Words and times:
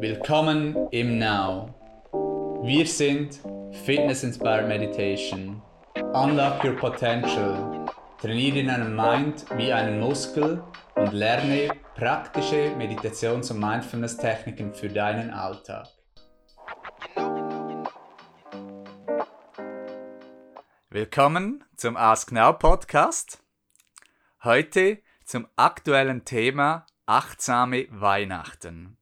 Willkommen 0.00 0.76
im 0.92 1.18
Now. 1.18 1.74
Wir 2.62 2.86
sind 2.86 3.40
Fitness 3.84 4.22
Inspired 4.22 4.68
Meditation. 4.68 5.60
Unlock 6.12 6.62
your 6.62 6.76
potential. 6.76 7.84
Trainiere 8.20 8.64
deinen 8.64 8.94
Mind 8.94 9.44
wie 9.56 9.72
einen 9.72 9.98
Muskel 9.98 10.62
und 10.94 11.12
lerne 11.12 11.70
praktische 11.96 12.76
Meditations- 12.76 13.50
und 13.50 13.58
Mindfulness-Techniken 13.58 14.72
für 14.72 14.88
deinen 14.88 15.30
Alltag. 15.30 15.88
Willkommen 20.90 21.64
zum 21.76 21.96
Ask 21.96 22.30
Now 22.30 22.52
Podcast. 22.52 23.42
Heute 24.44 24.98
zum 25.24 25.48
aktuellen 25.56 26.24
Thema 26.24 26.86
achtsame 27.06 27.88
Weihnachten. 27.90 28.97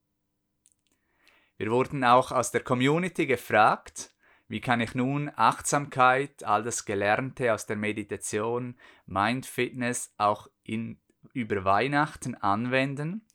Wir 1.59 1.71
wurden 1.71 2.05
auch 2.05 2.33
aus 2.33 2.51
der 2.51 2.63
Community 2.63 3.27
gefragt, 3.27 4.11
wie 4.49 4.61
kann 4.61 4.81
ich 4.81 4.95
nun 4.95 5.31
Achtsamkeit, 5.35 6.45
all 6.45 6.63
das 6.63 6.85
Gelernte 6.85 7.53
aus 7.53 7.67
der 7.67 7.77
Meditation, 7.77 8.77
Mindfitness 9.07 10.13
auch 10.19 10.49
in, 10.63 11.01
über 11.33 11.65
Weihnachten 11.65 12.35
anwenden? 12.35 13.27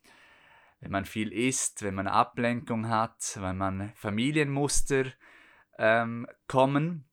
Wenn 0.80 0.92
man 0.92 1.04
viel 1.04 1.32
isst, 1.32 1.82
wenn 1.82 1.94
man 1.94 2.06
Ablenkung 2.06 2.88
hat, 2.88 3.38
wenn 3.40 3.58
man 3.58 3.92
Familienmuster 3.94 5.04
ähm, 5.78 6.26
kommen, 6.46 7.04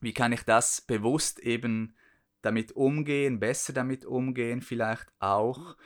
wie 0.00 0.12
kann 0.12 0.32
ich 0.32 0.42
das 0.42 0.82
bewusst 0.82 1.38
eben 1.40 1.96
damit 2.42 2.72
umgehen, 2.72 3.40
besser 3.40 3.72
damit 3.72 4.04
umgehen 4.04 4.60
vielleicht 4.60 5.10
auch 5.18 5.76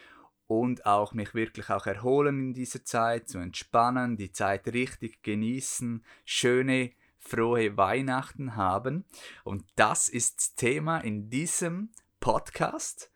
und 0.49 0.87
auch 0.87 1.13
mich 1.13 1.35
wirklich 1.35 1.71
auch 1.71 1.87
erholen 1.87 2.41
in 2.41 2.55
dieser 2.55 2.85
Zeit, 2.85 3.29
zu 3.29 3.39
entspannen, 3.39 4.17
die 4.17 4.33
Zeit 4.33 4.67
richtig 4.69 5.23
genießen, 5.23 6.05
schöne, 6.25 6.91
frohe 7.19 7.77
Weihnachten 7.77 8.57
haben. 8.57 9.05
Und 9.45 9.65
das 9.77 10.09
ist 10.09 10.57
Thema 10.57 10.99
in 10.99 11.31
diesem 11.31 11.91
Podcast. 12.19 13.13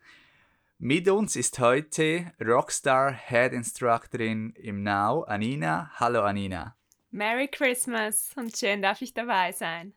Mit 0.77 1.09
uns 1.09 1.35
ist 1.35 1.59
heute 1.59 2.31
Rockstar 2.39 3.11
Head 3.11 3.51
Instructorin 3.53 4.53
im 4.55 4.83
Now, 4.83 5.23
Anina. 5.23 5.91
Hallo 5.95 6.21
Anina. 6.21 6.75
Merry 7.09 7.47
Christmas 7.47 8.31
und 8.35 8.55
schön 8.55 8.81
darf 8.81 9.01
ich 9.01 9.13
dabei 9.13 9.51
sein. 9.51 9.93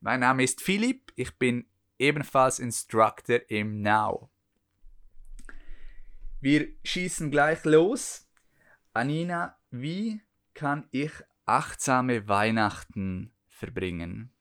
Mein 0.00 0.20
Name 0.20 0.44
ist 0.44 0.60
Philipp, 0.60 1.12
ich 1.16 1.36
bin 1.38 1.66
ebenfalls 1.98 2.58
Instructor 2.58 3.40
im 3.48 3.80
Now. 3.80 4.30
Wir 6.40 6.68
schießen 6.84 7.32
gleich 7.32 7.64
los. 7.64 8.28
Anina, 8.92 9.58
wie 9.70 10.20
kann 10.54 10.88
ich 10.92 11.10
achtsame 11.46 12.28
Weihnachten 12.28 13.34
verbringen? 13.48 14.32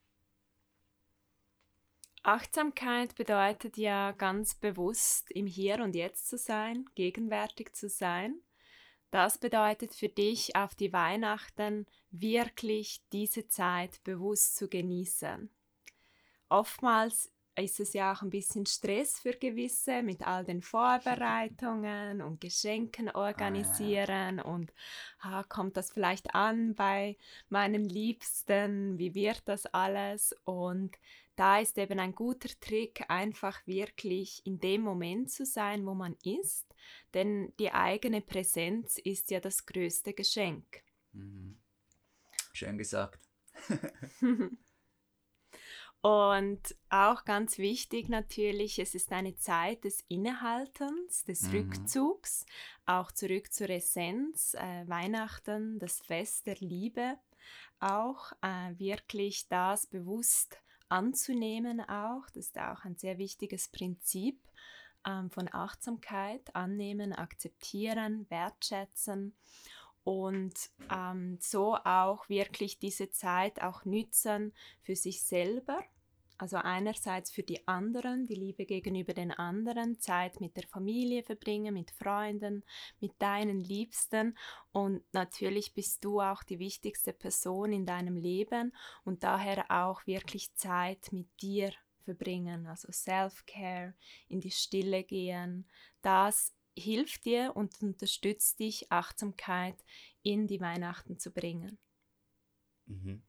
Achtsamkeit 2.22 3.16
bedeutet 3.16 3.78
ja 3.78 4.12
ganz 4.12 4.54
bewusst 4.54 5.31
im 5.31 5.48
Hier 5.48 5.81
und 5.81 5.95
Jetzt 5.95 6.28
zu 6.28 6.38
sein, 6.38 6.86
gegenwärtig 6.94 7.73
zu 7.73 7.89
sein. 7.89 8.42
Das 9.09 9.39
bedeutet 9.39 9.95
für 9.95 10.09
dich 10.09 10.56
auf 10.56 10.76
die 10.76 10.94
Weihnachten 10.94 11.88
wirklich 12.11 13.02
diese 13.11 13.48
Zeit 13.48 14.04
bewusst 14.04 14.58
zu 14.58 14.67
genießen. 14.67 15.50
Oftmals 16.50 17.32
ist 17.58 17.80
es 17.80 17.94
ja 17.94 18.14
auch 18.14 18.22
ein 18.22 18.30
bisschen 18.30 18.66
Stress 18.66 19.20
für 19.20 19.34
gewisse 19.34 20.04
mit 20.04 20.26
all 20.26 20.46
den 20.46 20.62
Vorbereitungen 20.62 22.22
und 22.22 22.42
Geschenken 22.42 23.10
organisieren 23.10 24.40
und 24.40 24.74
ah, 25.20 25.44
kommt 25.44 25.78
das 25.78 25.92
vielleicht 25.92 26.36
an 26.36 26.76
bei 26.76 27.18
meinen 27.50 27.86
Liebsten, 27.86 28.98
wie 28.98 29.14
wird 29.16 29.42
das 29.46 29.66
alles 29.68 30.36
und 30.46 30.98
da 31.36 31.60
ist 31.60 31.78
eben 31.78 32.00
ein 32.00 32.16
guter 32.16 32.50
Trick, 32.60 33.06
einfach 33.10 33.66
wirklich 33.67 34.42
in 34.46 34.60
dem 34.60 34.82
Moment 34.82 35.30
zu 35.30 35.46
sein, 35.46 35.86
wo 35.86 35.94
man 35.94 36.16
ist, 36.23 36.66
denn 37.14 37.54
die 37.60 37.72
eigene 37.72 38.22
Präsenz 38.22 38.98
ist 38.98 39.30
ja 39.30 39.40
das 39.40 39.66
größte 39.67 40.14
Geschenk. 40.14 40.82
Mhm. 41.14 41.58
Schön 42.54 42.78
gesagt. 42.78 43.30
Und 46.08 46.73
auch 46.90 47.26
ganz 47.26 47.58
wichtig 47.58 48.08
natürlich, 48.08 48.80
es 48.80 48.95
ist 48.95 49.12
eine 49.12 49.36
Zeit 49.36 49.84
des 49.84 50.06
Innehaltens, 50.08 51.26
des 51.26 51.42
mhm. 51.42 51.52
Rückzugs, 51.52 52.45
auch 52.86 53.12
zurück 53.12 53.52
zur 53.52 53.70
Essenz, 53.70 54.54
äh, 54.54 54.88
Weihnachten, 54.88 55.80
das 55.80 56.00
Fest 56.00 56.48
der 56.48 56.56
Liebe, 56.62 57.17
auch 57.82 58.32
äh, 58.42 58.80
wirklich 58.80 59.50
das 59.50 59.86
bewusst 59.86 60.58
anzunehmen 60.88 61.82
auch, 61.82 62.26
das 62.28 62.46
ist 62.46 62.58
auch 62.58 62.86
ein 62.86 62.96
sehr 62.96 63.17
wichtiges 63.17 63.67
Prinzip 63.67 64.40
ähm, 65.06 65.30
von 65.30 65.54
Achtsamkeit, 65.54 66.56
annehmen, 66.56 67.12
akzeptieren, 67.12 68.26
wertschätzen 68.30 69.36
und 70.06 70.54
ähm, 70.90 71.38
so 71.42 71.76
auch 71.76 72.30
wirklich 72.30 72.80
diese 72.80 73.10
Zeit 73.10 73.62
auch 73.62 73.84
nützen 73.84 74.54
für 74.84 74.96
sich 74.96 75.22
selber. 75.22 75.84
Also 76.37 76.58
einerseits 76.58 77.31
für 77.31 77.43
die 77.43 77.67
anderen, 77.67 78.25
die 78.25 78.36
Liebe 78.36 78.65
gegenüber 78.65 79.14
den 79.14 79.31
anderen, 79.31 79.99
Zeit 79.99 80.39
mit 80.39 80.55
der 80.55 80.67
Familie 80.67 81.23
verbringen, 81.23 81.73
mit 81.73 81.92
Freunden, 81.92 82.64
mit 82.99 83.14
deinen 83.20 83.59
Liebsten 83.59 84.37
und 84.71 85.03
natürlich 85.14 85.73
bist 85.73 86.05
du 86.05 86.21
auch 86.21 86.43
die 86.43 86.59
wichtigste 86.59 87.14
Person 87.14 87.73
in 87.73 87.86
deinem 87.86 88.15
Leben 88.15 88.73
und 89.03 89.23
daher 89.23 89.65
auch 89.70 90.05
wirklich 90.05 90.53
Zeit 90.55 91.11
mit 91.11 91.27
dir 91.42 91.71
verbringen, 92.03 92.67
also 92.67 92.92
Self-Care, 92.92 93.93
in 94.30 94.39
die 94.39 94.52
Stille 94.52 95.04
gehen. 95.04 95.67
Das 96.02 96.55
hilft 96.77 97.25
dir 97.25 97.54
und 97.55 97.81
unterstützt 97.81 98.59
dich, 98.59 98.92
Achtsamkeit 98.92 99.83
in 100.21 100.48
die 100.48 100.61
Weihnachten 100.61 101.17
zu 101.19 101.31
bringen. 101.31 101.77
Mhm. 102.87 103.21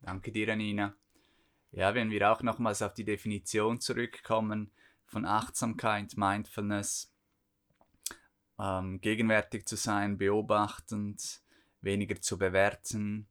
Danke 0.00 0.32
dir, 0.32 0.52
Anina. 0.52 0.96
Ja, 1.72 1.94
wenn 1.94 2.10
wir 2.10 2.30
auch 2.30 2.42
nochmals 2.42 2.82
auf 2.82 2.94
die 2.94 3.04
Definition 3.04 3.80
zurückkommen 3.80 4.70
von 5.06 5.24
Achtsamkeit, 5.24 6.16
Mindfulness, 6.16 7.12
ähm, 8.58 9.00
gegenwärtig 9.00 9.66
zu 9.66 9.76
sein, 9.76 10.18
beobachtend, 10.18 11.40
weniger 11.80 12.20
zu 12.20 12.38
bewerten. 12.38 13.26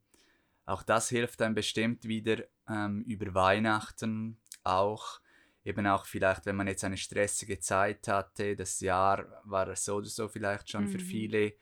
Auch 0.66 0.84
das 0.84 1.10
hilft 1.10 1.42
einem 1.42 1.56
bestimmt 1.56 2.06
wieder 2.06 2.44
ähm, 2.68 3.04
über 3.04 3.34
Weihnachten 3.34 4.40
auch 4.64 5.22
eben 5.64 5.86
auch 5.88 6.06
vielleicht, 6.06 6.46
wenn 6.46 6.56
man 6.56 6.68
jetzt 6.68 6.84
eine 6.84 6.98
stressige 6.98 7.60
Zeit 7.60 8.08
hatte, 8.08 8.56
das 8.56 8.80
Jahr 8.80 9.42
war 9.44 9.76
so 9.76 9.96
oder 9.96 10.08
so 10.08 10.28
vielleicht 10.28 10.70
schon 10.70 10.86
mhm. 10.86 10.90
für 10.90 11.00
viele 11.00 11.54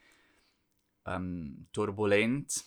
ähm, 1.06 1.68
turbulent 1.74 2.64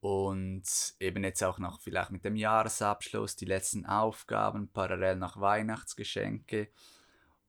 und 0.00 0.64
eben 1.00 1.24
jetzt 1.24 1.42
auch 1.42 1.58
noch 1.58 1.80
vielleicht 1.80 2.10
mit 2.10 2.24
dem 2.24 2.36
Jahresabschluss, 2.36 3.36
die 3.36 3.44
letzten 3.44 3.86
Aufgaben, 3.86 4.68
parallel 4.68 5.16
noch 5.16 5.40
Weihnachtsgeschenke. 5.40 6.68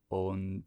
Und 0.07 0.65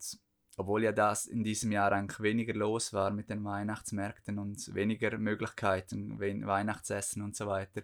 obwohl 0.57 0.85
ja 0.85 0.93
das 0.93 1.27
in 1.27 1.43
diesem 1.43 1.73
Jahr 1.73 1.93
eigentlich 1.93 2.21
weniger 2.21 2.55
los 2.55 2.93
war 2.93 3.11
mit 3.11 3.31
den 3.31 3.45
Weihnachtsmärkten 3.45 4.39
und 4.39 4.75
weniger 4.75 5.17
Möglichkeiten, 5.19 6.21
Weihnachtsessen 6.21 7.23
und 7.23 7.35
so 7.35 7.47
weiter, 7.47 7.83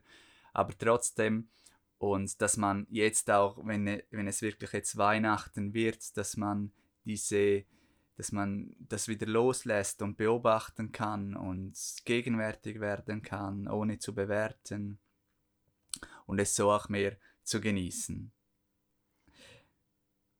aber 0.53 0.77
trotzdem 0.77 1.49
und 1.99 2.41
dass 2.43 2.57
man 2.57 2.87
jetzt 2.91 3.31
auch, 3.31 3.59
wenn, 3.65 4.03
wenn 4.11 4.29
es 4.29 4.43
wirklich 4.43 4.73
jetzt 4.73 4.97
Weihnachten 4.97 5.73
wird, 5.73 6.17
dass 6.17 6.37
man 6.37 6.73
diese, 7.05 7.65
dass 8.17 8.33
man 8.33 8.75
das 8.79 9.09
wieder 9.09 9.27
loslässt 9.27 10.01
und 10.03 10.17
beobachten 10.17 10.93
kann 10.93 11.37
und 11.37 11.77
gegenwärtig 12.05 12.81
werden 12.81 13.23
kann, 13.23 13.69
ohne 13.69 13.99
zu 13.99 14.15
bewerten 14.15 14.99
und 16.27 16.39
es 16.39 16.55
so 16.57 16.71
auch 16.71 16.89
mehr 16.89 17.17
zu 17.43 17.61
genießen. 17.61 18.33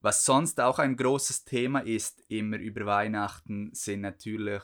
Was 0.01 0.25
sonst 0.25 0.61
auch 0.61 0.79
ein 0.79 0.97
großes 0.97 1.45
Thema 1.45 1.81
ist, 1.81 2.25
immer 2.29 2.57
über 2.59 2.87
Weihnachten, 2.87 3.75
sind 3.75 4.03
natürlich 4.03 4.63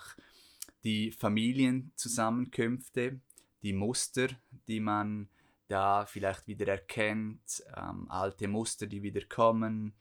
die 0.84 1.10
Familienzusammenkünfte, 1.12 3.20
die 3.62 3.72
Muster, 3.72 4.28
die 4.68 4.78
man 4.80 5.28
da 5.68 6.04
vielleicht 6.06 6.46
wieder 6.46 6.68
erkennt, 6.68 7.64
ähm, 7.76 8.10
alte 8.10 8.48
Muster, 8.48 8.86
die 8.86 9.02
wieder 9.02 9.24
kommen, 9.26 9.94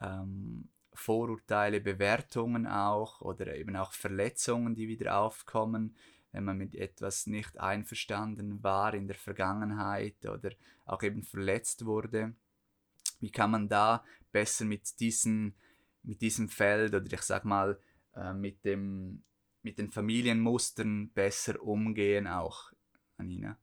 ähm, 0.00 0.70
Vorurteile, 1.00 1.80
Bewertungen 1.80 2.66
auch 2.66 3.20
oder 3.20 3.56
eben 3.56 3.76
auch 3.76 3.92
Verletzungen, 3.92 4.74
die 4.74 4.88
wieder 4.88 5.18
aufkommen, 5.18 5.96
wenn 6.32 6.44
man 6.44 6.58
mit 6.58 6.74
etwas 6.74 7.26
nicht 7.26 7.58
einverstanden 7.58 8.62
war 8.62 8.94
in 8.94 9.06
der 9.06 9.16
Vergangenheit 9.16 10.24
oder 10.26 10.50
auch 10.84 11.02
eben 11.02 11.22
verletzt 11.22 11.84
wurde. 11.86 12.34
Wie 13.18 13.30
kann 13.30 13.50
man 13.50 13.68
da 13.68 14.04
besser 14.30 14.64
mit, 14.64 15.00
diesen, 15.00 15.54
mit 16.02 16.20
diesem 16.20 16.48
Feld 16.48 16.94
oder 16.94 17.12
ich 17.12 17.22
sag 17.22 17.44
mal 17.44 17.78
äh, 18.14 18.32
mit 18.32 18.64
dem 18.64 19.22
mit 19.62 19.78
den 19.78 19.90
Familienmustern 19.90 21.10
besser 21.10 21.62
umgehen 21.62 22.26
auch, 22.26 22.72
Anina? 23.18 23.58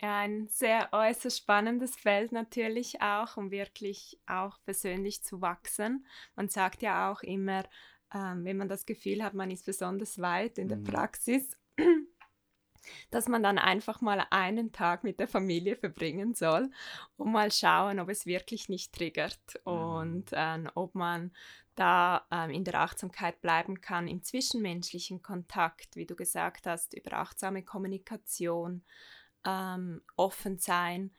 Ein 0.00 0.46
sehr 0.48 0.90
äußerst 0.92 1.38
spannendes 1.38 1.96
Feld 1.96 2.30
natürlich 2.30 3.02
auch, 3.02 3.36
um 3.36 3.50
wirklich 3.50 4.20
auch 4.26 4.58
persönlich 4.64 5.24
zu 5.24 5.40
wachsen. 5.40 6.06
Man 6.36 6.48
sagt 6.48 6.82
ja 6.82 7.10
auch 7.10 7.22
immer, 7.22 7.64
ähm, 8.14 8.44
wenn 8.44 8.56
man 8.56 8.68
das 8.68 8.86
Gefühl 8.86 9.22
hat, 9.24 9.34
man 9.34 9.50
ist 9.50 9.66
besonders 9.66 10.20
weit 10.20 10.58
in 10.58 10.66
mhm. 10.66 10.84
der 10.84 10.92
Praxis, 10.92 11.58
dass 13.10 13.28
man 13.28 13.42
dann 13.42 13.58
einfach 13.58 14.00
mal 14.00 14.24
einen 14.30 14.70
Tag 14.72 15.02
mit 15.02 15.18
der 15.18 15.28
Familie 15.28 15.76
verbringen 15.76 16.34
soll 16.34 16.70
und 17.16 17.32
mal 17.32 17.50
schauen, 17.50 17.98
ob 17.98 18.08
es 18.08 18.24
wirklich 18.24 18.68
nicht 18.68 18.94
triggert 18.94 19.60
mhm. 19.66 19.72
und 19.72 20.32
äh, 20.32 20.64
ob 20.74 20.94
man 20.94 21.32
da 21.74 22.26
ähm, 22.30 22.50
in 22.50 22.64
der 22.64 22.80
Achtsamkeit 22.80 23.40
bleiben 23.40 23.80
kann, 23.80 24.08
im 24.08 24.22
zwischenmenschlichen 24.22 25.22
Kontakt, 25.22 25.96
wie 25.96 26.06
du 26.06 26.16
gesagt 26.16 26.66
hast, 26.66 26.94
über 26.94 27.14
achtsame 27.14 27.62
Kommunikation, 27.62 28.82
ähm, 29.48 30.02
offen 30.16 30.58
sein, 30.58 31.10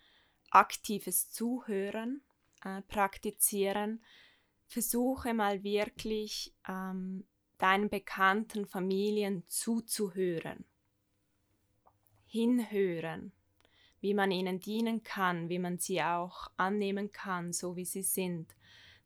aktives 0.52 1.32
Zuhören 1.32 2.22
äh, 2.64 2.82
praktizieren. 2.84 4.04
Versuche 4.68 5.34
mal 5.34 5.64
wirklich 5.64 6.54
ähm, 6.68 7.26
deinen 7.58 7.90
bekannten 7.90 8.68
Familien 8.68 9.44
zuzuhören 9.48 10.66
hinhören, 12.30 13.32
wie 14.02 14.14
man 14.14 14.32
ihnen 14.32 14.60
dienen 14.60 15.04
kann, 15.04 15.50
wie 15.50 15.60
man 15.60 15.80
sie 15.80 16.02
auch 16.02 16.52
annehmen 16.58 17.12
kann, 17.12 17.52
so 17.54 17.76
wie 17.76 17.86
sie 17.86 18.04
sind. 18.04 18.56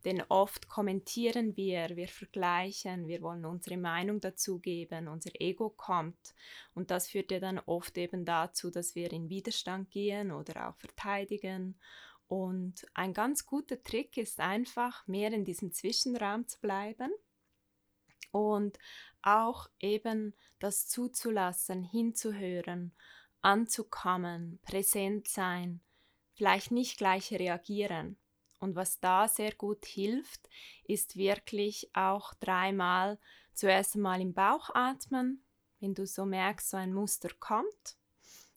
Denn 0.06 0.22
oft 0.28 0.68
kommentieren 0.68 1.56
wir, 1.56 1.96
wir 1.96 2.10
vergleichen, 2.10 3.08
wir 3.08 3.22
wollen 3.22 3.46
unsere 3.46 3.78
Meinung 3.78 4.20
dazugeben, 4.20 5.08
unser 5.08 5.32
Ego 5.40 5.70
kommt 5.70 6.34
und 6.74 6.92
das 6.92 7.10
führt 7.10 7.32
ja 7.32 7.40
dann 7.40 7.60
oft 7.60 7.98
eben 7.98 8.26
dazu, 8.26 8.70
dass 8.70 8.96
wir 8.96 9.12
in 9.14 9.30
Widerstand 9.30 9.92
gehen 9.92 10.32
oder 10.32 10.70
auch 10.70 10.76
verteidigen. 10.76 11.80
Und 12.28 12.86
ein 12.94 13.14
ganz 13.14 13.46
guter 13.46 13.82
Trick 13.84 14.18
ist 14.18 14.40
einfach, 14.40 15.08
mehr 15.08 15.32
in 15.32 15.46
diesem 15.46 15.72
Zwischenraum 15.72 16.48
zu 16.48 16.60
bleiben 16.60 17.12
und 18.32 18.78
auch 19.22 19.70
eben 19.80 20.34
das 20.60 20.88
zuzulassen, 20.88 21.84
hinzuhören, 21.84 22.92
anzukommen, 23.42 24.60
präsent 24.64 25.28
sein, 25.28 25.82
vielleicht 26.34 26.72
nicht 26.72 26.98
gleich 26.98 27.32
reagieren. 27.32 28.18
Und 28.64 28.78
was 28.78 29.02
da 29.02 29.28
sehr 29.28 29.54
gut 29.54 29.86
hilft, 29.86 30.48
ist 30.86 31.18
wirklich 31.18 31.90
auch 31.94 32.34
dreimal 32.36 33.20
zuerst 33.54 33.96
einmal 33.96 34.22
im 34.22 34.34
Bauch 34.34 34.70
atmen, 34.74 35.44
wenn 35.82 35.94
du 35.94 36.08
so 36.08 36.26
merkst, 36.26 36.70
so 36.70 36.78
ein 36.78 36.94
Muster 36.94 37.28
kommt 37.42 37.98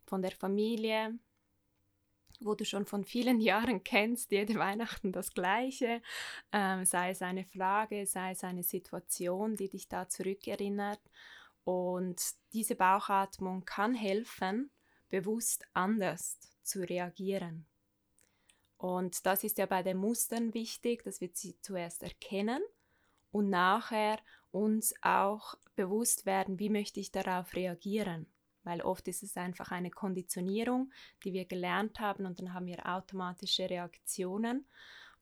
von 0.05 0.23
der 0.23 0.31
Familie, 0.31 1.19
wo 2.39 2.55
du 2.55 2.65
schon 2.65 2.87
von 2.87 3.03
vielen 3.03 3.41
Jahren 3.51 3.83
kennst, 3.83 4.31
jede 4.31 4.55
Weihnachten 4.55 5.11
das 5.11 5.35
Gleiche, 5.35 6.01
ähm, 6.53 6.85
sei 6.85 7.11
es 7.11 7.21
eine 7.21 7.45
Frage, 7.45 8.07
sei 8.07 8.31
es 8.31 8.45
eine 8.45 8.63
Situation, 8.63 9.57
die 9.57 9.69
dich 9.69 9.89
da 9.89 10.09
zurückerinnert. 10.09 11.01
Und 11.65 12.23
diese 12.53 12.77
Bauchatmung 12.77 13.65
kann 13.65 13.93
helfen, 13.93 14.71
bewusst 15.09 15.67
anders 15.75 16.39
zu 16.63 16.89
reagieren. 16.89 17.67
Und 18.79 19.25
das 19.25 19.45
ist 19.45 19.59
ja 19.59 19.67
bei 19.67 19.83
den 19.83 19.97
Mustern 19.97 20.53
wichtig, 20.55 21.03
dass 21.05 21.21
wir 21.21 21.31
sie 21.33 21.59
zuerst 21.61 22.03
erkennen 22.03 22.63
und 23.31 23.49
nachher 23.49 24.19
uns 24.51 24.95
auch 25.03 25.55
bewusst 25.75 26.27
werden, 26.27 26.59
wie 26.59 26.71
möchte 26.71 27.01
ich 27.01 27.11
darauf 27.11 27.55
reagieren 27.55 28.27
weil 28.67 28.83
oft 28.83 29.07
ist 29.07 29.23
es 29.23 29.37
einfach 29.37 29.71
eine 29.71 29.91
Konditionierung, 29.91 30.93
die 31.23 31.33
wir 31.33 31.45
gelernt 31.45 32.01
haben 32.01 32.27
und 32.27 32.41
dann 32.41 32.53
haben 32.53 32.67
wir 32.67 32.85
automatische 32.85 33.71
Reaktionen. 33.71 34.67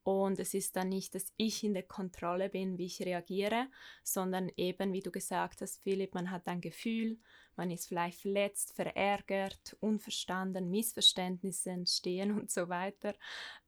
Und 0.05 0.39
es 0.39 0.53
ist 0.53 0.77
dann 0.77 0.91
nicht, 0.91 1.15
dass 1.15 1.33
ich 1.39 1.65
in 1.65 1.73
der 1.73 1.83
Kontrolle 1.83 2.51
bin, 2.51 2.77
wie 2.77 2.85
ich 2.85 3.01
reagiere, 3.01 3.69
sondern 4.03 4.51
eben, 4.57 4.93
wie 4.93 5.01
du 5.01 5.11
gesagt 5.11 5.63
hast, 5.63 5.83
Philipp, 5.83 6.15
man 6.15 6.31
hat 6.31 6.47
ein 6.47 6.61
Gefühl, 6.61 7.19
man 7.57 7.71
ist 7.71 7.89
vielleicht 7.89 8.21
verletzt, 8.21 8.75
verärgert, 8.75 9.77
unverstanden, 9.81 10.71
Missverständnisse 10.71 11.71
entstehen 11.71 12.39
und 12.39 12.51
so 12.51 12.69
weiter. 12.69 13.15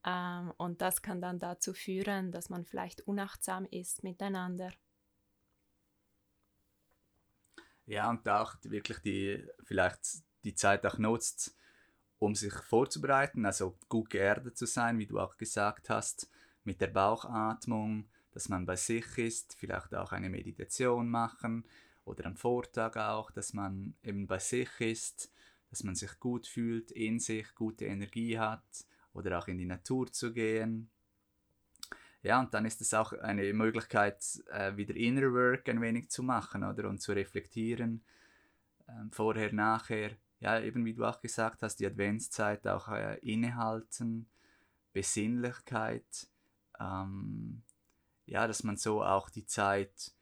Ähm, 0.04 0.52
und 0.58 0.82
das 0.82 1.00
kann 1.00 1.22
dann 1.22 1.38
dazu 1.38 1.72
führen, 1.72 2.32
dass 2.32 2.50
man 2.50 2.66
vielleicht 2.66 3.00
unachtsam 3.06 3.66
ist 3.70 4.04
miteinander. 4.04 4.72
Ja, 7.86 8.10
und 8.10 8.28
auch 8.28 8.56
wirklich 8.62 8.98
die, 8.98 9.42
vielleicht 9.64 10.00
die 10.44 10.54
Zeit 10.54 10.84
auch 10.84 10.98
nutzt, 10.98 11.56
um 12.18 12.34
sich 12.34 12.54
vorzubereiten, 12.54 13.44
also 13.44 13.76
gut 13.88 14.10
geerdet 14.10 14.56
zu 14.56 14.66
sein, 14.66 14.98
wie 14.98 15.06
du 15.06 15.18
auch 15.18 15.36
gesagt 15.36 15.90
hast, 15.90 16.30
mit 16.64 16.80
der 16.80 16.88
Bauchatmung, 16.88 18.08
dass 18.32 18.48
man 18.48 18.66
bei 18.66 18.76
sich 18.76 19.18
ist, 19.18 19.54
vielleicht 19.58 19.94
auch 19.94 20.12
eine 20.12 20.30
Meditation 20.30 21.08
machen 21.08 21.64
oder 22.04 22.26
am 22.26 22.36
Vortag 22.36 22.96
auch, 22.96 23.30
dass 23.30 23.52
man 23.52 23.94
eben 24.02 24.26
bei 24.26 24.38
sich 24.38 24.80
ist, 24.80 25.32
dass 25.70 25.84
man 25.84 25.94
sich 25.94 26.18
gut 26.20 26.46
fühlt, 26.46 26.90
in 26.90 27.18
sich 27.18 27.54
gute 27.54 27.86
Energie 27.86 28.38
hat 28.38 28.86
oder 29.12 29.38
auch 29.38 29.48
in 29.48 29.58
die 29.58 29.66
Natur 29.66 30.10
zu 30.12 30.32
gehen, 30.32 30.90
ja, 32.26 32.40
und 32.40 32.52
dann 32.54 32.64
ist 32.64 32.80
es 32.80 32.92
auch 32.92 33.12
eine 33.12 33.52
Möglichkeit, 33.52 34.20
äh, 34.50 34.76
wieder 34.76 34.96
Inner 34.96 35.32
Work 35.32 35.68
ein 35.68 35.80
wenig 35.80 36.10
zu 36.10 36.24
machen, 36.24 36.64
oder? 36.64 36.88
Und 36.88 37.00
zu 37.00 37.12
reflektieren, 37.12 38.02
ähm, 38.88 39.12
vorher, 39.12 39.52
nachher. 39.52 40.10
Ja, 40.40 40.60
eben 40.60 40.84
wie 40.84 40.94
du 40.94 41.04
auch 41.04 41.20
gesagt 41.20 41.62
hast, 41.62 41.76
die 41.76 41.86
Adventszeit 41.86 42.66
auch 42.66 42.88
äh, 42.88 43.18
innehalten, 43.20 44.28
Besinnlichkeit. 44.92 46.28
Ähm, 46.78 47.62
ja, 48.26 48.46
dass 48.46 48.62
man 48.62 48.76
so 48.76 49.02
auch 49.02 49.30
die 49.30 49.46
Zeit 49.46 50.12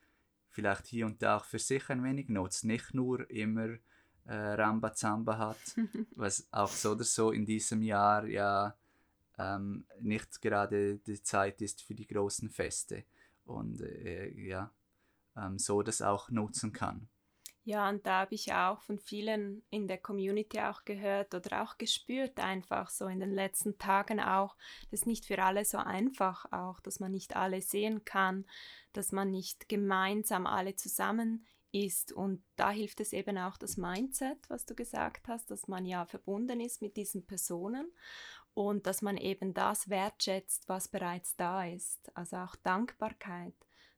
vielleicht 0.51 0.87
hier 0.87 1.07
und 1.07 1.21
da 1.23 1.39
auch 1.39 1.45
für 1.45 1.59
sich 1.59 1.89
ein 1.91 2.05
wenig 2.05 2.29
nutzt. 2.29 2.65
Nicht 2.65 2.95
nur 2.95 3.29
immer 3.31 3.77
äh, 4.27 4.35
Rambazamba 4.35 5.39
hat, 5.39 5.77
was 6.17 6.47
auch 6.53 6.71
so 6.71 6.93
oder 6.93 7.05
so 7.05 7.33
in 7.33 7.45
diesem 7.45 7.83
Jahr 7.83 8.27
ja 8.27 8.77
ähm, 9.39 9.85
nicht 10.01 10.41
gerade 10.41 10.99
die 10.99 11.23
Zeit 11.23 11.61
ist 11.61 11.83
für 11.83 11.95
die 11.95 12.07
großen 12.07 12.51
Feste 12.51 13.05
und 13.45 13.81
äh, 13.81 14.31
ja, 14.31 14.71
ähm, 15.37 15.59
so 15.59 15.83
das 15.83 16.03
auch 16.03 16.31
nutzen 16.31 16.73
kann. 16.73 17.09
Ja, 17.67 17.89
und 17.89 18.05
da 18.07 18.21
habe 18.21 18.35
ich 18.35 18.53
auch 18.53 18.83
von 18.83 18.99
vielen 18.99 19.63
in 19.71 19.89
der 19.89 19.97
Community 19.97 20.61
auch 20.61 20.85
gehört 20.85 21.35
oder 21.35 21.63
auch 21.63 21.79
gespürt, 21.79 22.39
einfach 22.39 22.91
so 22.91 23.07
in 23.07 23.21
den 23.21 23.33
letzten 23.33 23.79
Tagen 23.79 24.21
auch, 24.21 24.55
das 24.91 25.01
ist 25.01 25.07
nicht 25.07 25.25
für 25.25 25.43
alle 25.43 25.65
so 25.65 25.79
einfach 25.79 26.45
auch, 26.53 26.81
dass 26.81 27.01
man 27.01 27.11
nicht 27.11 27.37
alle 27.37 27.63
sehen 27.63 28.05
kann, 28.05 28.45
dass 28.93 29.13
man 29.13 29.31
nicht 29.31 29.67
gemeinsam 29.71 30.47
alle 30.47 30.77
zusammen 30.77 31.47
ist. 31.73 32.13
Und 32.13 32.43
da 32.57 32.71
hilft 32.71 33.01
es 33.01 33.15
eben 33.15 33.39
auch 33.39 33.57
das 33.57 33.79
Mindset, 33.79 34.39
was 34.49 34.67
du 34.67 34.75
gesagt 34.75 35.27
hast, 35.29 35.51
dass 35.51 35.67
man 35.67 35.87
ja 35.87 36.05
verbunden 36.05 36.61
ist 36.61 36.83
mit 36.83 36.99
diesen 36.99 37.27
Personen 37.27 37.91
und 38.53 38.87
dass 38.87 39.01
man 39.01 39.17
eben 39.17 39.55
das 39.55 39.89
wertschätzt, 39.89 40.69
was 40.69 40.89
bereits 40.89 41.35
da 41.37 41.65
ist. 41.65 42.15
Also 42.15 42.37
auch 42.37 42.57
Dankbarkeit, 42.57 43.55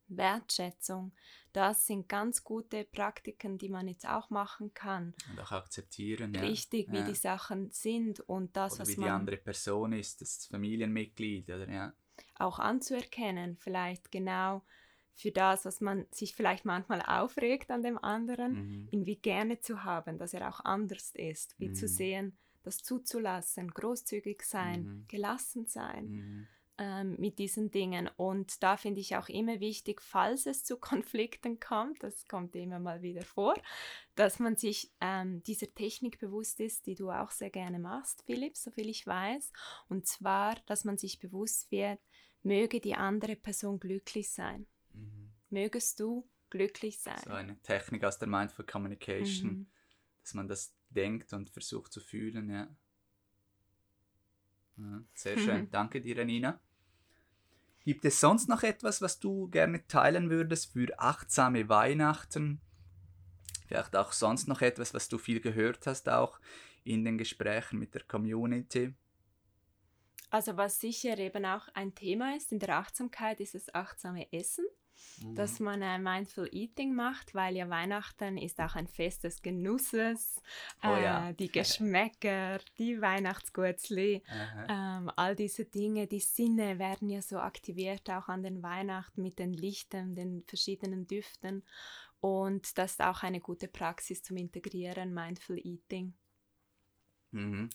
Wertschätzung, 0.08 1.12
das 1.52 1.86
sind 1.86 2.08
ganz 2.08 2.44
gute 2.44 2.84
Praktiken, 2.84 3.58
die 3.58 3.68
man 3.68 3.88
jetzt 3.88 4.06
auch 4.06 4.30
machen 4.30 4.74
kann. 4.74 5.14
Und 5.30 5.40
auch 5.40 5.52
akzeptieren. 5.52 6.34
Richtig, 6.36 6.88
ja. 6.88 6.92
wie 6.92 6.98
ja. 6.98 7.06
die 7.06 7.14
Sachen 7.14 7.70
sind 7.70 8.20
und 8.20 8.56
das, 8.56 8.74
oder 8.74 8.82
was 8.82 8.88
wie 8.90 9.00
man... 9.00 9.06
die 9.06 9.12
andere 9.12 9.36
Person 9.38 9.92
ist, 9.92 10.20
das 10.20 10.46
Familienmitglied, 10.46 11.48
oder 11.48 11.68
ja. 11.68 11.92
Auch 12.38 12.58
anzuerkennen, 12.58 13.56
vielleicht 13.56 14.12
genau 14.12 14.62
für 15.14 15.30
das, 15.30 15.64
was 15.64 15.80
man 15.80 16.06
sich 16.10 16.34
vielleicht 16.34 16.66
manchmal 16.66 17.00
aufregt 17.00 17.70
an 17.70 17.82
dem 17.82 17.96
anderen, 17.96 18.52
mhm. 18.52 18.88
ihn 18.90 19.06
wie 19.06 19.16
gerne 19.16 19.60
zu 19.60 19.82
haben, 19.82 20.18
dass 20.18 20.34
er 20.34 20.48
auch 20.48 20.60
anders 20.60 21.10
ist, 21.14 21.58
wie 21.58 21.68
mhm. 21.68 21.74
zu 21.74 21.88
sehen, 21.88 22.36
das 22.62 22.78
zuzulassen, 22.78 23.70
großzügig 23.70 24.42
sein, 24.42 24.82
mhm. 24.82 25.04
gelassen 25.08 25.66
sein 25.66 26.06
mhm. 26.06 26.48
Mit 27.04 27.38
diesen 27.38 27.70
Dingen. 27.70 28.10
Und 28.16 28.62
da 28.62 28.76
finde 28.76 29.00
ich 29.00 29.16
auch 29.16 29.28
immer 29.28 29.60
wichtig, 29.60 30.02
falls 30.02 30.46
es 30.46 30.64
zu 30.64 30.76
Konflikten 30.80 31.58
kommt, 31.58 32.02
das 32.02 32.26
kommt 32.28 32.54
immer 32.54 32.78
mal 32.78 33.02
wieder 33.02 33.22
vor, 33.22 33.54
dass 34.14 34.38
man 34.38 34.56
sich 34.56 34.92
ähm, 35.00 35.42
dieser 35.42 35.72
Technik 35.74 36.18
bewusst 36.18 36.60
ist, 36.60 36.86
die 36.86 36.94
du 36.94 37.10
auch 37.10 37.30
sehr 37.30 37.50
gerne 37.50 37.78
machst, 37.78 38.22
Philipp, 38.26 38.56
soviel 38.56 38.88
ich 38.88 39.06
weiß. 39.06 39.52
Und 39.88 40.06
zwar, 40.06 40.56
dass 40.66 40.84
man 40.84 40.98
sich 40.98 41.18
bewusst 41.18 41.70
wird, 41.70 42.00
möge 42.42 42.80
die 42.80 42.94
andere 42.94 43.36
Person 43.36 43.80
glücklich 43.80 44.30
sein. 44.30 44.66
Mhm. 44.92 45.32
Mögest 45.50 46.00
du 46.00 46.28
glücklich 46.50 47.00
sein. 47.00 47.20
So 47.24 47.30
eine 47.30 47.60
Technik 47.62 48.04
aus 48.04 48.18
der 48.18 48.28
Mindful 48.28 48.66
Communication, 48.66 49.50
mhm. 49.50 49.66
dass 50.22 50.34
man 50.34 50.48
das 50.48 50.74
denkt 50.90 51.32
und 51.32 51.50
versucht 51.50 51.92
zu 51.92 52.00
fühlen, 52.00 52.50
ja. 52.50 52.68
Ja 54.76 55.02
sehr 55.14 55.38
schön. 55.38 55.68
Danke 55.70 56.00
dir, 56.00 56.24
Nina. 56.24 56.60
Gibt 57.84 58.04
es 58.04 58.20
sonst 58.20 58.48
noch 58.48 58.62
etwas, 58.62 59.00
was 59.00 59.20
du 59.20 59.48
gerne 59.48 59.86
teilen 59.86 60.28
würdest 60.28 60.72
für 60.72 60.98
achtsame 60.98 61.68
Weihnachten? 61.68 62.60
Vielleicht 63.66 63.94
auch 63.96 64.12
sonst 64.12 64.48
noch 64.48 64.60
etwas, 64.60 64.94
was 64.94 65.08
du 65.08 65.18
viel 65.18 65.40
gehört 65.40 65.86
hast, 65.86 66.08
auch 66.08 66.40
in 66.84 67.04
den 67.04 67.18
Gesprächen 67.18 67.78
mit 67.78 67.94
der 67.94 68.02
Community. 68.02 68.94
Also 70.30 70.56
was 70.56 70.80
sicher 70.80 71.16
eben 71.18 71.44
auch 71.44 71.68
ein 71.74 71.94
Thema 71.94 72.36
ist 72.36 72.52
in 72.52 72.58
der 72.58 72.76
Achtsamkeit, 72.76 73.40
ist 73.40 73.54
das 73.54 73.74
achtsame 73.74 74.32
Essen 74.32 74.66
dass 75.34 75.60
man 75.60 75.82
äh, 75.82 75.98
Mindful 75.98 76.48
Eating 76.52 76.94
macht, 76.94 77.34
weil 77.34 77.56
ja 77.56 77.68
Weihnachten 77.68 78.36
ist 78.38 78.60
auch 78.60 78.74
ein 78.74 78.86
Fest 78.86 79.24
des 79.24 79.42
Genusses. 79.42 80.40
Oh, 80.82 80.88
äh, 80.88 81.02
ja. 81.02 81.32
Die 81.32 81.50
Geschmäcker, 81.50 82.58
die 82.78 83.00
Weihnachtsgurzli, 83.00 84.22
ähm, 84.68 85.10
all 85.16 85.34
diese 85.34 85.64
Dinge, 85.64 86.06
die 86.06 86.20
Sinne 86.20 86.78
werden 86.78 87.08
ja 87.08 87.22
so 87.22 87.38
aktiviert 87.38 88.10
auch 88.10 88.28
an 88.28 88.42
den 88.42 88.62
Weihnachten 88.62 89.22
mit 89.22 89.38
den 89.38 89.52
Lichtern, 89.52 90.14
den 90.14 90.42
verschiedenen 90.46 91.06
Düften. 91.06 91.62
Und 92.20 92.76
das 92.78 92.92
ist 92.92 93.02
auch 93.02 93.22
eine 93.22 93.40
gute 93.40 93.68
Praxis 93.68 94.22
zum 94.22 94.36
Integrieren, 94.36 95.14
Mindful 95.14 95.58
Eating. 95.58 96.14
Mhm. 97.30 97.70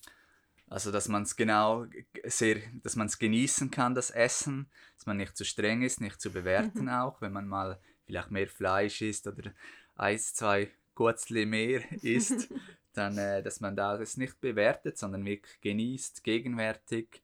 Also, 0.71 0.89
dass 0.89 1.09
man 1.09 1.23
es 1.23 1.35
genau 1.35 1.85
sehr, 2.23 2.61
dass 2.81 2.95
man 2.95 3.07
es 3.07 3.19
genießen 3.19 3.71
kann, 3.71 3.93
das 3.93 4.09
Essen, 4.09 4.71
dass 4.95 5.05
man 5.05 5.17
nicht 5.17 5.35
zu 5.35 5.43
streng 5.43 5.81
ist, 5.81 5.99
nicht 5.99 6.21
zu 6.21 6.31
bewerten 6.31 6.87
auch, 6.89 7.19
wenn 7.19 7.33
man 7.33 7.45
mal 7.45 7.77
vielleicht 8.05 8.31
mehr 8.31 8.47
Fleisch 8.47 9.01
isst 9.01 9.27
oder 9.27 9.51
eins, 9.95 10.33
zwei 10.33 10.71
Gurzli 10.95 11.45
mehr 11.45 11.81
isst, 12.03 12.47
dann, 12.93 13.17
äh, 13.17 13.43
dass 13.43 13.59
man 13.59 13.75
da 13.75 13.97
das 13.97 14.15
nicht 14.15 14.39
bewertet, 14.39 14.97
sondern 14.97 15.25
wirklich 15.25 15.59
genießt, 15.59 16.23
gegenwärtig. 16.23 17.21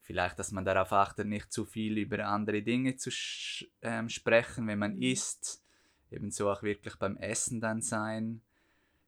Vielleicht, 0.00 0.36
dass 0.36 0.50
man 0.50 0.64
darauf 0.64 0.92
achtet, 0.92 1.28
nicht 1.28 1.52
zu 1.52 1.64
viel 1.64 1.98
über 1.98 2.26
andere 2.26 2.62
Dinge 2.62 2.96
zu 2.96 3.10
ähm, 3.80 4.08
sprechen, 4.08 4.66
wenn 4.66 4.80
man 4.80 4.96
mhm. 4.96 5.02
isst. 5.02 5.62
Ebenso 6.10 6.50
auch 6.50 6.64
wirklich 6.64 6.96
beim 6.96 7.16
Essen 7.16 7.60
dann 7.60 7.80
sein. 7.80 8.40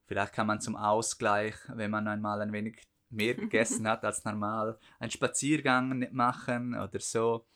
Vielleicht 0.07 0.33
kann 0.33 0.47
man 0.47 0.61
zum 0.61 0.77
Ausgleich, 0.77 1.57
wenn 1.67 1.91
man 1.91 2.07
einmal 2.07 2.41
ein 2.41 2.53
wenig 2.53 2.87
mehr 3.11 3.35
gegessen 3.37 3.89
hat 3.89 4.05
als 4.05 4.25
normal, 4.25 4.79
einen 4.99 5.11
Spaziergang 5.11 6.09
machen 6.13 6.75
oder 6.75 7.01
so, 7.01 7.47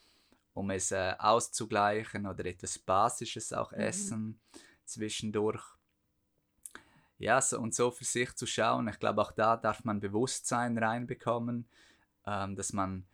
um 0.55 0.71
es 0.71 0.93
äh, 0.93 1.15
auszugleichen 1.19 2.27
oder 2.27 2.45
etwas 2.47 2.79
Basisches 2.79 3.53
auch 3.53 3.73
mhm. 3.73 3.79
essen 3.79 4.41
zwischendurch. 4.85 5.63
Ja, 7.19 7.41
so, 7.41 7.61
und 7.61 7.75
so 7.75 7.91
für 7.91 8.05
sich 8.05 8.35
zu 8.35 8.47
schauen. 8.47 8.89
Ich 8.89 8.99
glaube, 8.99 9.21
auch 9.21 9.33
da 9.33 9.57
darf 9.57 9.85
man 9.85 10.01
Bewusstsein 10.01 10.79
reinbekommen, 10.79 11.69
ähm, 12.27 12.57
dass 12.57 12.73
man 12.73 13.05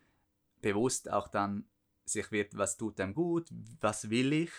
bewusst 0.61 1.11
auch 1.11 1.27
dann 1.27 1.65
sich 2.05 2.31
wird, 2.31 2.57
was 2.57 2.77
tut 2.77 2.99
einem 2.99 3.13
gut, 3.13 3.49
was 3.81 4.09
will 4.09 4.31
ich. 4.31 4.51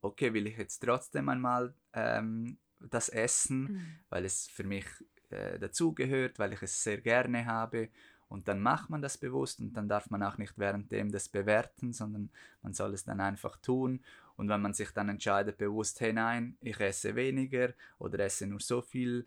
Okay, 0.00 0.32
will 0.32 0.46
ich 0.46 0.58
jetzt 0.58 0.80
trotzdem 0.80 1.28
einmal 1.28 1.74
ähm, 1.92 2.58
das 2.80 3.08
essen, 3.08 3.60
mhm. 3.62 3.98
weil 4.08 4.24
es 4.24 4.48
für 4.48 4.64
mich 4.64 4.86
äh, 5.30 5.58
dazugehört, 5.58 6.38
weil 6.38 6.52
ich 6.52 6.62
es 6.62 6.82
sehr 6.82 7.00
gerne 7.00 7.46
habe. 7.46 7.88
Und 8.28 8.46
dann 8.46 8.60
macht 8.60 8.90
man 8.90 9.02
das 9.02 9.18
bewusst 9.18 9.58
und 9.60 9.72
dann 9.72 9.88
darf 9.88 10.08
man 10.10 10.22
auch 10.22 10.38
nicht 10.38 10.56
währenddem 10.56 11.10
das 11.10 11.28
bewerten, 11.28 11.92
sondern 11.92 12.30
man 12.62 12.74
soll 12.74 12.94
es 12.94 13.04
dann 13.04 13.20
einfach 13.20 13.56
tun. 13.56 14.04
Und 14.36 14.48
wenn 14.48 14.62
man 14.62 14.72
sich 14.72 14.92
dann 14.92 15.08
entscheidet, 15.08 15.58
bewusst, 15.58 16.00
hey 16.00 16.12
nein, 16.12 16.56
ich 16.60 16.78
esse 16.78 17.16
weniger 17.16 17.74
oder 17.98 18.20
esse 18.20 18.46
nur 18.46 18.60
so 18.60 18.82
viel 18.82 19.26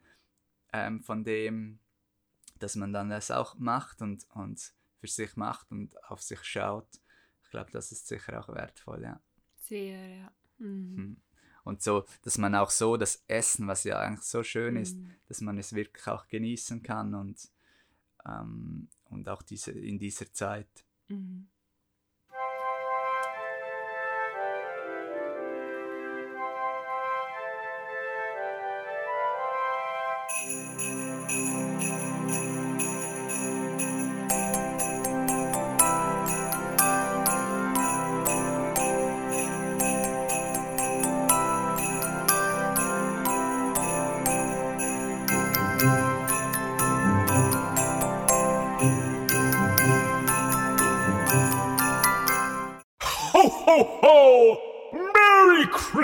ähm, 0.71 1.01
von 1.01 1.23
dem, 1.25 1.79
dass 2.59 2.75
man 2.75 2.93
dann 2.93 3.09
das 3.09 3.29
auch 3.29 3.57
macht 3.59 4.01
und, 4.01 4.25
und 4.35 4.73
für 5.01 5.07
sich 5.07 5.35
macht 5.35 5.69
und 5.69 6.01
auf 6.09 6.21
sich 6.21 6.41
schaut. 6.43 6.87
Ich 7.43 7.49
glaube, 7.49 7.71
das 7.71 7.91
ist 7.91 8.07
sicher 8.07 8.39
auch 8.39 8.47
wertvoll, 8.55 9.03
ja. 9.03 9.19
Sehr, 9.57 10.07
ja. 10.07 10.31
Mhm. 10.59 10.95
Hm. 10.95 11.17
Und 11.63 11.81
so, 11.81 12.05
dass 12.23 12.37
man 12.37 12.55
auch 12.55 12.69
so 12.69 12.97
das 12.97 13.23
Essen, 13.27 13.67
was 13.67 13.83
ja 13.85 13.99
eigentlich 13.99 14.25
so 14.25 14.43
schön 14.43 14.75
ist, 14.75 14.97
mhm. 14.97 15.11
dass 15.27 15.41
man 15.41 15.57
es 15.57 15.73
wirklich 15.73 16.07
auch 16.07 16.27
genießen 16.27 16.83
kann 16.83 17.13
und, 17.13 17.49
ähm, 18.25 18.89
und 19.05 19.29
auch 19.29 19.41
diese, 19.41 19.71
in 19.71 19.97
dieser 19.97 20.31
Zeit. 20.33 20.85
Mhm. 21.07 21.47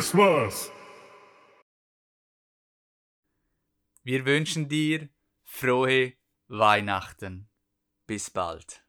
Christmas! 0.10 0.72
Wir 4.02 4.26
wünschen 4.26 4.68
dir 4.68 5.10
frohe 5.44 6.14
Weihnachten. 6.48 7.48
Bis 8.08 8.32
bald. 8.32 8.84